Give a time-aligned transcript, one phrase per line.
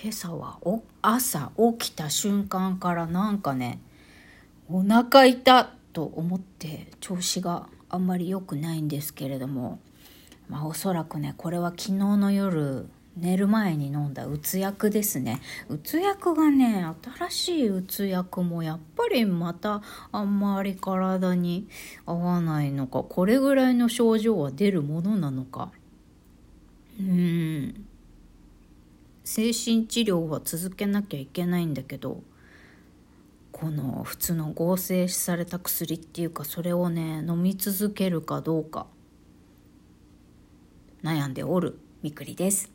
[0.00, 3.80] 今朝はお朝起きた瞬間からなんかね
[4.70, 9.80] お腹痛と思って調子があんまり良くないんですけれども
[10.48, 15.40] まあおそらくねこれは昨日の夜寝る前に飲んだうつ薬ですね。
[15.68, 21.66] うつ薬がね新しいうつ薬もやっぱりまたあんまり体に
[22.06, 25.72] 合わないのかこれぐらいの症状は出るものなのか。
[27.00, 27.87] うん。
[29.30, 32.22] 精神治療は続けなきゃいけないんだけど
[33.52, 38.86] この普通の合成された薬っていうかそれをね飲み続けるかどうか
[41.02, 42.72] 悩んでおるみくりです。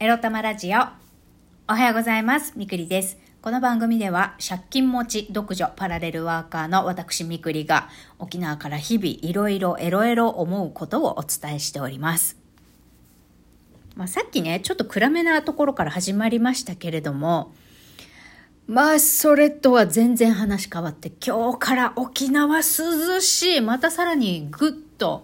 [0.00, 0.80] エロ玉ラジオ
[1.68, 2.54] おはようございます。
[2.56, 3.16] みくりです。
[3.42, 12.39] この番組では借金持ち独女パラレルワーカーの私みくりが沖縄から日々いろいろエロエロ思うことをお伝えしております。
[13.96, 17.52] まあ、さっきねちょっと暗めなところから始まりましたけれども
[18.70, 22.62] まあ、それとは全然話変わって、今日から沖縄涼
[23.20, 23.60] しい。
[23.60, 25.22] またさらにぐっと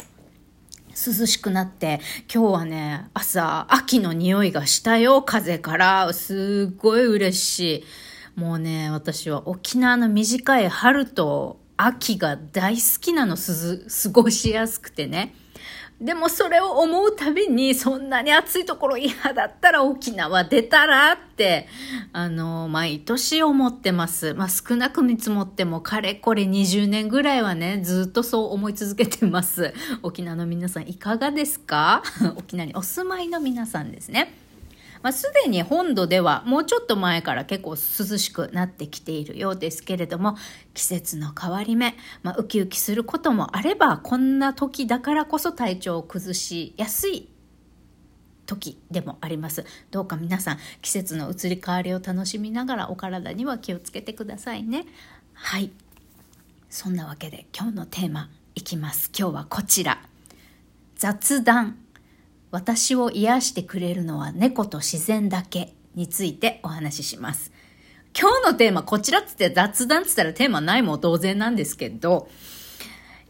[0.89, 6.13] 涼しくなって、今日はね、朝、秋の匂いがしたよ、風から。
[6.13, 7.85] すっごい嬉し
[8.37, 8.41] い。
[8.41, 15.37] もうね、私は沖縄の短い春と秋が大好きなのすず、過ごしやすくてね。
[16.01, 21.67] でもそれを思うたびに、そんなに暑いところ嫌だったら沖縄出たらって、
[22.13, 24.35] あの、毎年思ってます。
[24.35, 29.73] まあ少なく見積もっても、かれこれ20年ぐらいはね、ずっとそう思い続けてます。
[30.03, 32.03] 沖縄の皆さんいかがですか？
[32.37, 34.35] 沖縄にお住まいの皆さんですね。
[35.03, 37.77] まあ、すでに本土ではもうちょっと前から結構涼
[38.19, 40.37] しくなってきているようですけれども、
[40.75, 47.29] 季節の変わり目、まあ、ウキウキすることもあれば、こんな時だからこそ体調を崩しやすい
[48.47, 49.65] 時でもあります。
[49.91, 54.87] どうか皆さん、季節の移り変わりを楽しみながらお体には気をつけてくださいね。
[55.35, 55.71] はい。
[56.71, 59.11] そんなわけで今日のテーマいきます。
[59.17, 60.01] 今日はこちら。
[60.97, 61.86] 雑談。
[62.51, 67.53] 私を癒してくれるのは猫と自然だけについてお話しします。
[68.19, 72.29] 今日のテーマ、こちらっつって雑談っつったらテーマないも当然なんですけど、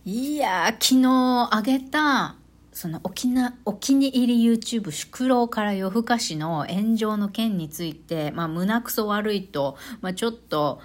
[0.04, 2.36] いや、昨日あげた、
[2.72, 10.80] その沖な、お気に入り YouTube 宿老から夜更かしの炎上の件について、まあ胸くそ悪いと、まあちょっと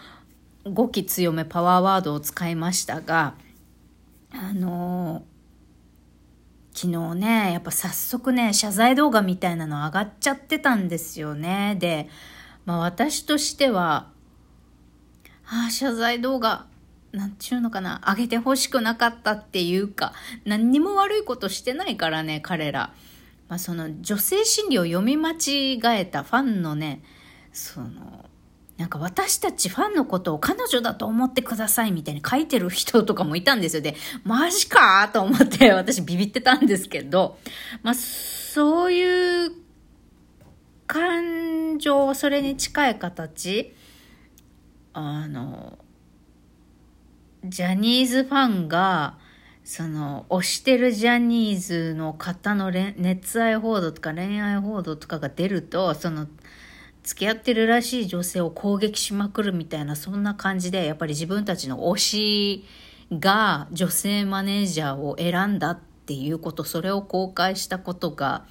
[0.64, 3.36] 語気強めパワーワードを使いましたが、
[4.32, 5.31] あのー
[6.82, 11.78] 昨日ね、やっぱ早速ね、謝罪動画みたいなの上がっちゃってたんですよね。
[11.80, 12.10] で、
[12.66, 14.10] まあ私としては、
[15.46, 16.66] ああ、謝罪動画、
[17.12, 22.96] なんちゅうのかな、上げてほしくなかったっていうか、何にも悪いことしてないからね、彼ら。
[23.48, 27.04] まあその女性心理を読み間違えたファンのね、
[27.54, 28.26] その、
[28.82, 33.84] なんか私たちファンのことを彼女だと思ってくださいみたいに書いてる人とかもいたんですよ。
[33.84, 37.38] で、マジかと思って 私ビビってたんですけど、
[37.84, 39.52] まあ、そういう
[40.88, 43.76] 感情、それに近い形、
[44.94, 45.78] あの、
[47.46, 49.20] ジャニーズファンが、
[49.64, 56.26] その、推してるジャニーズの方の熱愛報道とか恋愛報道とかが出ると、その、
[57.04, 62.66] 付き合ってるらしい女性を攻撃しまくるみたいなそんな感じでやっぱり自分たちの推し
[63.12, 68.46] が女性マネージャーを選んだっていうことそれを公開したことが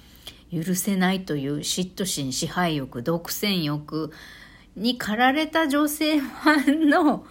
[0.51, 4.11] 許せないという嫉妬心支配欲独占欲
[4.75, 7.25] に駆られた女性ファンの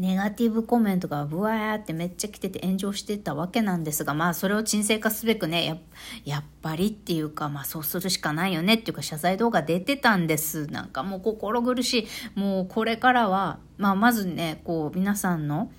[0.00, 5.76] ネガティブコメントがブワーってめっちゃ来てて炎上してたわけなんですが、まあそれを沈静化すべくね、や
[6.24, 10.66] やっぱりっていうか、まあそうするしかないよねっていうか謝罪動画出てたんです。
[10.68, 12.38] なんかもう心苦しい。
[12.38, 15.70] もうこれからは、まあまずね、こう皆さんの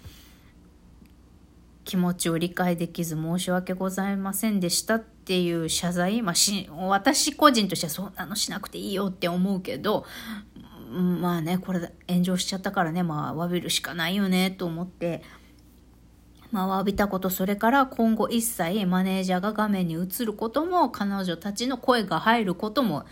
[1.84, 10.06] 気持ちを理解できず申し訳ございませんでしたっていう謝罪、まあし、私個人としてはそんなのしなくていいよって思うけど、
[10.92, 15.24] まあね、これ炎上しちゃったからね、まあ、詫びるしかないよね、と思って、
[16.52, 23.06] まあ、詫びたこと、それから今後一切マネージャーが画面に映ることも、彼女たちの声が入ることも、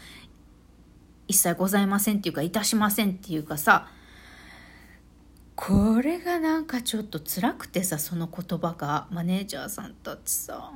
[1.27, 3.87] 一切ございませんっていうか、いたしませんっていうかさ、
[5.55, 10.71] これがなんかちょっと辛くてさ、その言葉が、マネージャーさんたちさ、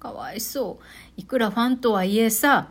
[0.00, 0.84] かわいそう。
[1.16, 2.70] いくらファンとはいえさ、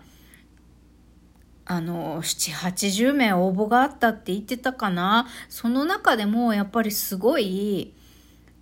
[1.65, 5.27] あの、7、80名応募があったって言ってたかな。
[5.49, 7.93] その中でもやっぱりすごい、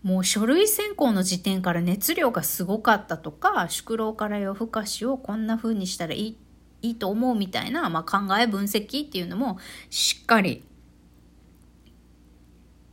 [0.04, 6.38] もう書類選考の時点から熱量がすごかったとか、宿老から夜更かしをこんな風にしたらいい
[6.82, 9.58] いいと思うみたいな、まあ、考え分析っていうのも
[9.90, 10.64] しっかり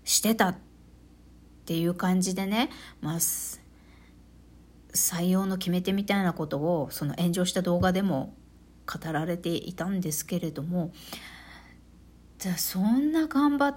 [0.04, 0.56] してたっ
[1.64, 2.70] ていう感じでね、
[3.00, 3.60] まあ、採
[5.30, 8.34] 用の決め手みたいなことをその炎上した動画でも
[8.90, 10.92] 語られていたんですけれども
[12.38, 13.76] じゃあそんな頑張っ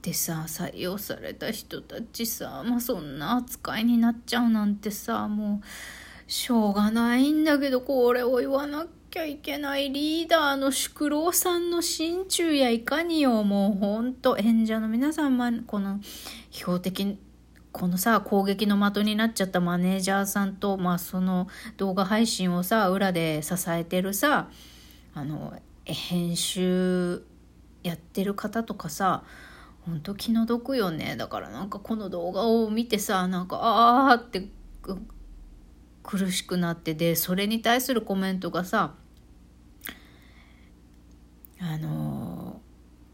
[0.00, 13.42] てさ採用された人たちさ、まあ、そんな扱いになっちゃうなんてさもうしょうがないんだけどこれを言わなきゃいけないリーダーの宿老さんの心中やいかによ。
[13.42, 16.00] もうほんと演者の皆さん、この
[16.50, 17.18] 標的
[17.78, 21.46] このさ攻撃の的になっちゃったマネージャーさんと、まあ、その
[21.76, 24.48] 動画配信をさ裏で支えてるさ
[25.14, 25.54] あの
[25.84, 27.22] 編集
[27.84, 29.22] やってる方とかさ
[29.86, 31.16] ほんと気の毒よね。
[31.16, 34.48] だからなんかこの動画を見てさなんかああって
[36.02, 38.94] 苦しくなってでそれに対するコメントがさ
[41.60, 42.60] あの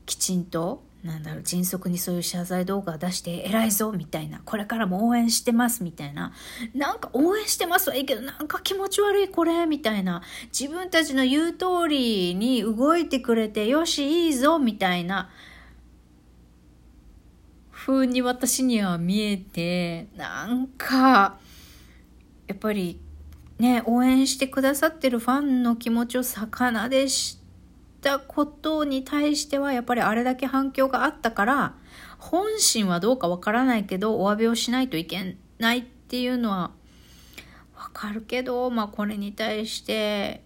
[0.06, 4.40] きちんとなんだろう迅速にそういう謝罪動画出して偉いぞみたいな。
[4.42, 6.32] これからも応援してますみたいな。
[6.74, 10.22] なんか応援してますはいいけどなんか気持ち悪いこれみたいな。
[10.58, 15.28] 自分たちの言う通りに動いてくれてよしいいぞみたいな。
[17.70, 21.38] 風に私には見えてなんか
[22.46, 22.98] やっぱり
[23.58, 27.43] ね応援してくださってるファンの気持ちを魚でして
[28.04, 31.74] ったことに対してはやっぱりあれだけ反響があったから
[32.18, 36.70] 本心はどうかわからないけどお詫びをしないといけないっていうのは
[37.74, 40.42] わかるけどまあこれに対して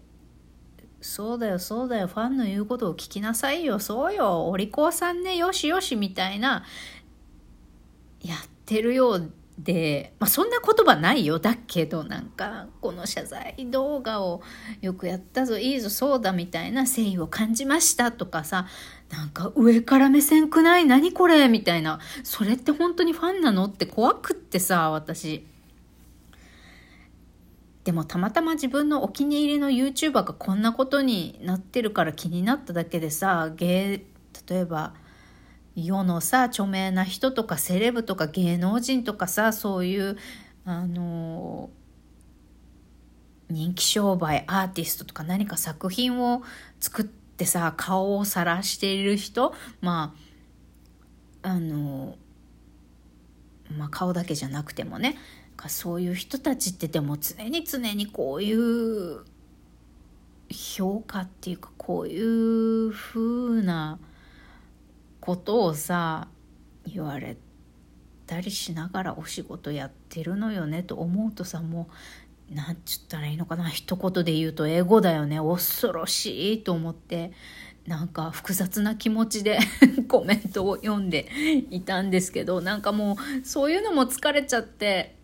[1.01, 6.63] そうだよそうだよファンの言うことを聞きなさいよそうよお利口さんねよしよしみたいな
[8.21, 9.31] やってるよう
[9.63, 14.41] で、まあ、そんな言葉ないよだけどなんかこの謝罪動画を
[14.81, 18.67] よくやったぞいいぞそうだみたいな誠意を感じましたとかさ
[19.09, 25.45] なんか上から目線くない何これみたいなそれって本当にファンなのって怖くってさ私。
[27.83, 34.03] でもたまたま自分のお気に入りの YouTuber がこんなことになってるから気になっただけでさ芸
[34.47, 34.93] 例えば
[35.85, 40.17] 世のさ著名な人とかセレブとか芸能人とかさそういう
[40.65, 41.69] あの
[43.49, 46.43] 人気商売アーティストとか何か作品を
[46.79, 50.13] 作ってさ顔を晒している人ま
[51.43, 52.15] ああの
[53.75, 55.17] まあ顔だけじゃなくてもね
[55.67, 59.25] そういう人たちってでも常に常にこういう
[60.51, 63.99] 評価っていうかこういう風な
[65.29, 66.27] ことをさ
[66.87, 67.37] 言われ
[68.25, 71.87] たりしながらお仕事やってるのよねと思うとさも
[72.51, 75.39] う何ちゅったらいいのかな一言で言うと英語だよね。
[75.39, 77.31] 恐ろしいと思って
[77.85, 79.59] なんか複雑な気持ちで
[80.07, 81.27] コメントを読んで
[81.69, 85.15] いたんですけどなんかもうそういうのも疲れちゃって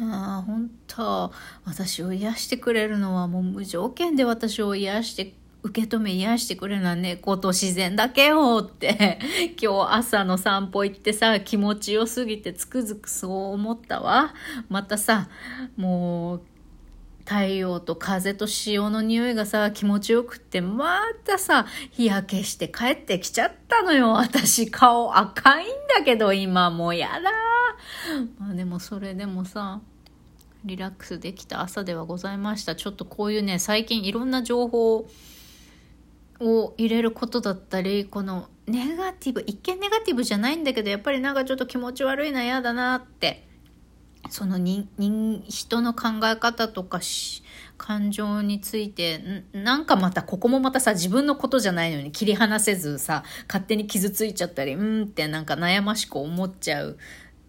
[0.00, 1.30] ああ本当
[1.66, 9.18] 私を癒してくれるのはもう無条件で私を癒して受け止め癒してくれるのは猫と自然だけよって。
[9.62, 14.34] 今日朝の散歩行ってさ気持ちよすぎてつくづくそう思ったわ。
[14.68, 15.28] またさ
[15.76, 16.42] もう
[17.24, 24.14] 太陽と風と潮の匂いがさ気持ちよくってまたさ日焼けして帰ってきちゃったのよ。
[24.14, 27.30] 私顔赤いんだけど今もやだ。
[28.38, 29.80] まあでもそれでもさ
[30.64, 32.74] リラックスできた朝ではございました。
[32.74, 35.08] ちょっとこういうね最近いろんな情報を
[36.42, 43.46] を入れることだったりこのネガティブ一見ネガティブじゃないんだけどやっぱりなんかちょっと気持ち悪いな嫌だなって
[44.30, 47.00] その人人の考え方とか
[47.76, 56.98] 感情についてなんかまたここもまたさ自分のことじゃないのに切り離せずさ勝手に傷ついちゃったりうんってなんか悩ましく思っちゃう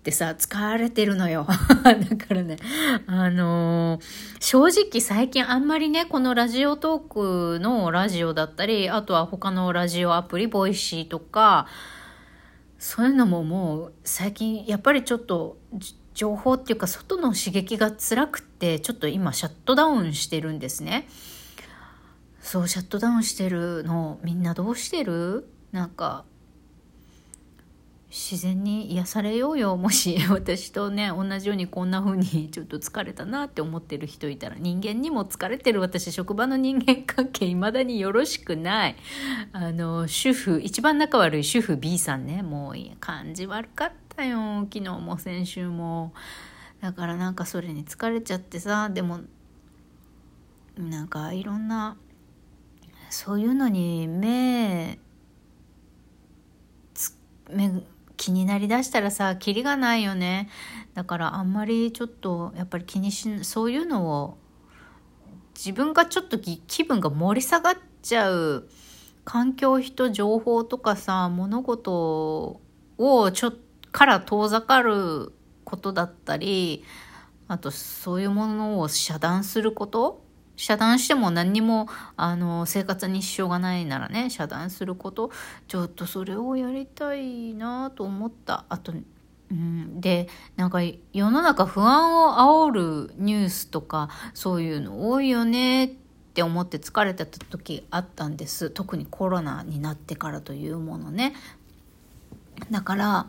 [0.04, 1.48] ってさ、疲れてるのよ。
[1.82, 2.58] だからね、
[3.08, 4.02] あのー、
[4.42, 11.68] 正直最近あんまりね、このラジオトークのラジオだったり、あとは他のラジオアプリ、ボイシーとか、
[12.80, 15.58] そういうのももう最近やっぱりちょっと
[16.14, 21.08] 情報っていうか外の刺激が辛くってちょっと今シャットダウンしてるんですね。
[22.42, 25.48] そうシャットダウンしてるのみんなどうしてる？
[25.72, 26.26] なんか
[28.14, 29.76] 自然に癒されようよ。
[29.76, 35.82] もし私とね同じようにこんな風に ちょっと疲れたなって思ってる人いたら人間にも疲れてる。
[35.82, 38.96] 私職場の人間関係いまだによろしくない。
[39.52, 42.44] あの主婦一番仲悪い主婦 B さんね。
[42.44, 44.68] もう感じ悪かったよ。
[44.72, 46.14] 昨日も先週も。
[46.82, 48.92] だからなんかそれに疲れちゃってさ。
[48.92, 49.22] でも
[50.78, 51.98] なんかいろんな
[53.10, 55.00] そういうのに目
[57.50, 57.84] 目
[58.18, 60.50] 気になりだしたらさキリがないよね。
[60.94, 64.38] だからあんまりちょっとやっぱり気にしそういうのを
[65.56, 68.68] 自分がちょっと気分が盛り下がっちゃう
[69.26, 72.62] 環境人情報とかさ物事
[72.98, 73.56] をちょっ
[73.94, 75.32] から遠ざかる
[75.64, 76.84] ことだったり
[77.48, 80.22] あとそういうものを遮断すること
[80.56, 85.32] 遮断しても何にもあの生活に支障がないならね遮断すること。
[85.68, 88.66] ちょっとそれをやりたいなと思った。
[88.70, 88.94] あと、
[89.52, 90.80] うん、でなんか
[91.14, 95.90] 世の中不安を煽るニュースとかそういうの多いよねっ
[96.34, 98.70] て思って疲れてた時あったんです。
[98.70, 101.34] 特にコロナになってからというものね。
[102.70, 103.28] だから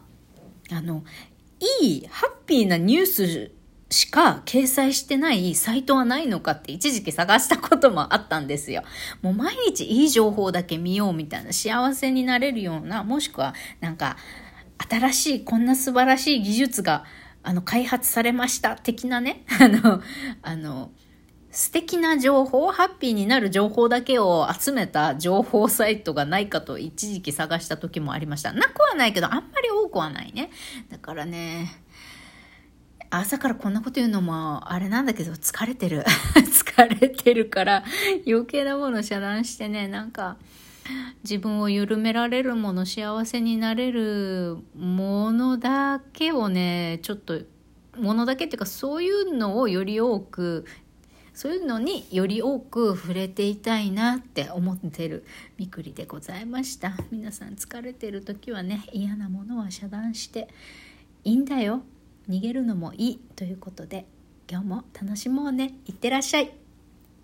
[0.70, 1.04] あの
[1.80, 3.52] いいハッピーなニュース
[3.94, 8.82] しか掲載してないサイトはないのかって一時期探したこともあったんですよ。
[9.22, 14.16] もう毎日いい情報だけ見ようみたいな幸せになれるような、もしくはなんか
[14.90, 17.04] 新しいこんな素晴らしい技術が
[17.44, 20.02] あの開発されました的なね、 あの、
[20.42, 20.90] あの、
[21.52, 28.52] 素敵な情報、ハッピーになる情報だけを集めた情報サイトがないかと一時期探した時もありました。
[28.52, 30.50] なくはないけど、あんまり多くはないね。
[30.90, 31.83] だからね、
[33.18, 36.04] 朝からこんなこと言うのもあれなんだけど疲れてる。
[36.36, 37.84] 疲れてるから
[38.26, 40.36] 余計なもの遮断してねなんか
[41.22, 47.40] 自分を緩められるもの幸せになれるものだけをねちょっと
[47.98, 50.66] ものだけっていうかそういうのをより多く
[51.32, 55.24] そういうのにより多く触れていたいなって思ってる。
[55.58, 56.94] みくりでございました。
[57.10, 60.48] 皆さん疲れてる時はね嫌なものは遮断して
[61.24, 61.82] いいんだよ。
[62.28, 64.06] 逃げるのもいいということで
[64.50, 65.74] 今日も楽しもうね。
[65.86, 66.63] いってらっしゃい。